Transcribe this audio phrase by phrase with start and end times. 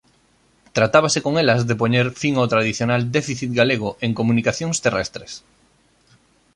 [0.77, 5.31] Tratábase con elas de poñer fin ao tradicional déficit galego en comunicacións terrestres.